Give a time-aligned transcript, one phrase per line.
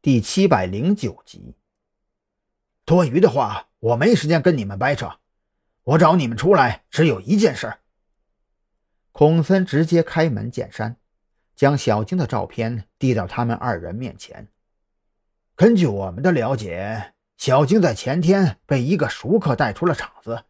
[0.00, 1.56] 第七百零九集。
[2.84, 5.18] 多余的话，我没时间跟你们掰扯。
[5.82, 7.78] 我找你们出来只有一件事。
[9.10, 10.98] 孔森直接开门见山，
[11.56, 14.46] 将小晶的照片递到他们二人面前。
[15.56, 20.44] 根据我们的了解，小晶在前天被一个熟客带出了场子，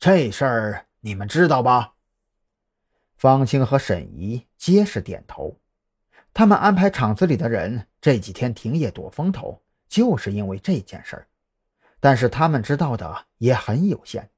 [0.00, 1.94] 这事儿你们知道吧？
[3.16, 5.60] 方清和沈怡皆是点头。
[6.34, 11.28] 他们安排厂子里的人这几天停业躲风头，就是因为这件事儿。
[12.00, 14.30] 但是他们知道的也很有限，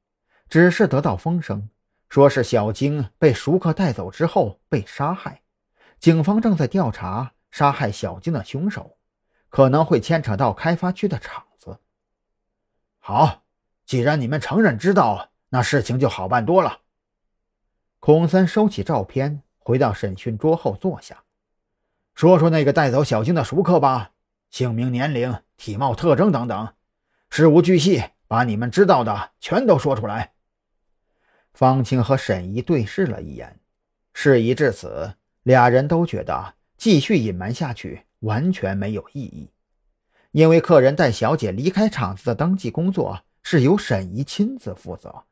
[0.48, 1.68] 只是得到风声，
[2.08, 5.42] 说是小晶被熟客带走之后被杀害。
[6.00, 8.98] 警方正在调查杀害小晶的凶手，
[9.48, 11.78] 可能会牵扯到开发区的厂子。
[12.98, 13.44] 好，
[13.86, 16.80] 既然你们承认知道，那事情就好办多了。
[18.00, 21.22] 孔森收起照片，回到审讯桌后坐下。
[22.14, 24.12] 说说那个带走小晶的熟客吧，
[24.50, 26.74] 姓名、年龄、体貌特征等等，
[27.30, 30.32] 事无巨细，把你们知道的全都说出来。
[31.52, 33.60] 方清和沈怡对视了一眼，
[34.12, 39.50] 事已至此，俩人都觉得继续隐瞒下去完全没有意义。
[40.30, 45.24] 因为客人带小姐离开场子的登记工作是由沈怡亲自负责，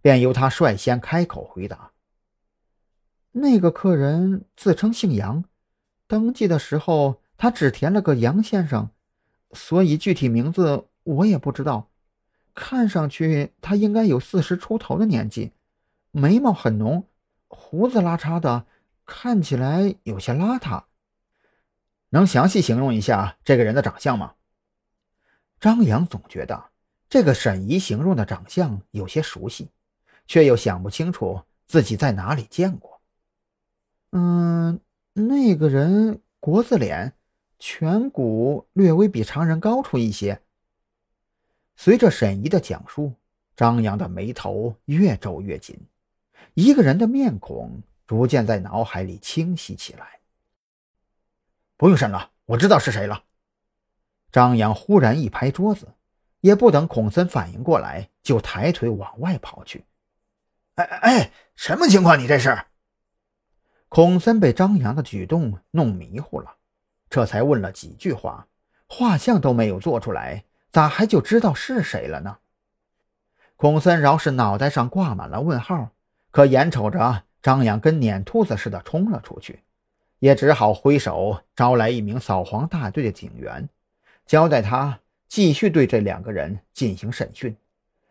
[0.00, 1.90] 便由他率先开口回答。
[3.32, 5.44] 那个客人自称姓杨。
[6.08, 8.90] 登记的时候，他只填了个杨先生，
[9.52, 11.90] 所以具体名字我也不知道。
[12.54, 15.52] 看上去他应该有四十出头的年纪，
[16.10, 17.06] 眉毛很浓，
[17.48, 18.66] 胡子拉碴的，
[19.04, 20.84] 看起来有些邋遢。
[22.10, 24.34] 能详细形容一下这个人的长相吗？
[25.60, 26.70] 张扬总觉得
[27.10, 29.70] 这个沈怡形容的长相有些熟悉，
[30.26, 33.00] 却又想不清楚自己在哪里见过。
[34.12, 34.80] 嗯。
[35.18, 37.14] 那个人国字脸，
[37.58, 40.42] 颧骨略微比常人高出一些。
[41.74, 43.14] 随着沈怡的讲述，
[43.56, 45.74] 张扬的眉头越皱越紧，
[46.52, 50.20] 一个人的面孔逐渐在脑海里清晰起来。
[51.78, 53.24] 不用审了，我知道是谁了。
[54.30, 55.94] 张扬忽然一拍桌子，
[56.40, 59.86] 也不等孔森反应过来，就抬腿往外跑去。
[60.74, 62.18] 哎哎哎，什么情况？
[62.18, 62.54] 你这是？
[63.88, 66.56] 孔森被张扬的举动弄迷糊了，
[67.08, 68.48] 这才问了几句话，
[68.88, 72.38] 画像都没有做出来，咋还就知道是谁了呢？
[73.54, 75.90] 孔森饶是脑袋上挂满了问号，
[76.30, 79.62] 可眼瞅着张扬跟撵兔子似的冲了出去，
[80.18, 83.66] 也只好挥手招来一名扫黄大队的警员，
[84.26, 87.56] 交代他继续对这两个人进行审讯。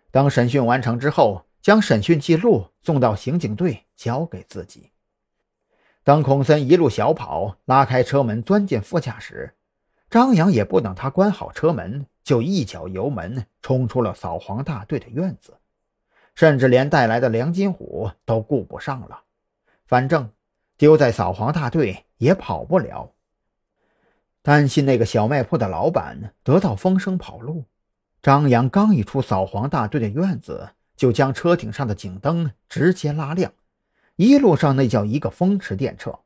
[0.09, 4.89] 等审讯完成之后，将审讯记录送到刑警队交给自己。
[6.05, 9.55] 当孔森一路小跑，拉开车门钻进副驾驶，
[10.07, 15.55] 张扬也不等他关好车门，就一脚油门冲出了扫黄大队的院子，
[16.35, 19.21] 甚至连带来的梁金虎都顾不上了。
[19.88, 20.29] 反正
[20.77, 23.11] 丢在扫黄大队也跑不了。
[24.43, 27.66] 担心那个小卖铺的老板得到风声跑路，
[28.22, 33.51] 张扬刚一出扫黄大队的院子，就将车顶上的警灯直接拉亮。
[34.15, 36.19] 一路上那叫一个风驰电掣，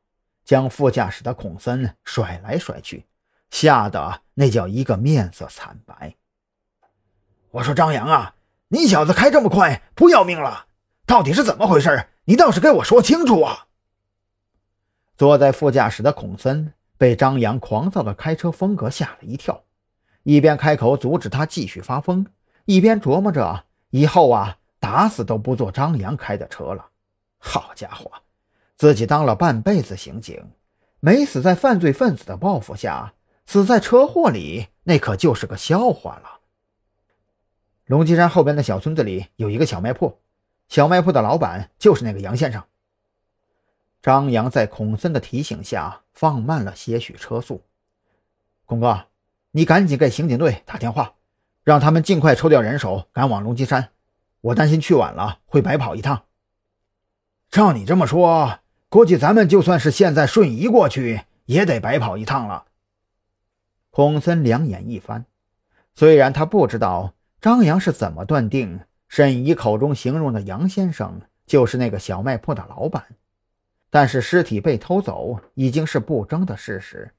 [0.44, 3.06] 将副驾驶的孔森甩来甩去，
[3.50, 6.14] 吓得那叫一个面色惨白。
[7.50, 8.34] 我说张扬啊，
[8.68, 10.66] 你小子开这么快，不要命了？
[11.04, 12.06] 到底是怎么回事？
[12.26, 13.66] 你倒是给我说清楚啊！
[15.16, 19.64] 坐在副驾驶的孔森被张扬狂躁的开车风格吓了一跳，
[20.22, 22.24] 一边开口阻止他继续发疯，
[22.66, 26.86] 一边琢磨着以后啊，打死都不坐张扬开的车了。
[27.40, 28.08] 好家伙，
[28.76, 30.52] 自己当了半辈子刑警，
[31.00, 33.14] 没死在犯罪分子的报复下，
[33.46, 36.40] 死在车祸里，那可就是个笑话了。
[37.86, 40.20] 龙脊山后边的小村子里有一个小卖铺，
[40.68, 42.62] 小卖铺的老板就是那个杨先生。
[44.02, 47.64] 张扬在孔森的提醒下放慢了些许车速。
[48.64, 49.06] 孔哥，
[49.50, 51.14] 你赶紧给刑警队打电话，
[51.64, 53.90] 让他们尽快抽调人手赶往龙脊山，
[54.40, 56.22] 我担心去晚了会白跑一趟。
[57.50, 62.66] 照你这么说，估计咱们就算是现在瞬移过去，也得白跑一趟了。
[63.90, 65.24] 孔森两眼一翻，
[65.96, 73.04] 虽然他不知道张扬是怎么断定沈怡口中形容的杨先生就是那个小卖铺的老板，
[73.90, 77.10] 但是尸体被偷走已经是不争的事实。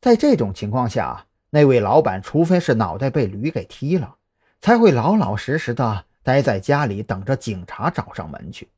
[0.00, 4.14] 在这种情况下，那位老板除非是脑袋被驴给踢了，
[4.60, 8.68] 才会老老实实的待在家里等着警察找上门去。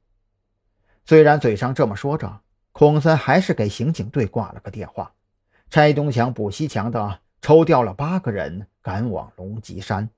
[1.09, 2.41] 虽然嘴上这么说着，
[2.73, 5.11] 孔森还是给刑警队挂了个电话。
[5.71, 10.11] 拆东墙补西墙的抽调了八个人赶往龙脊山。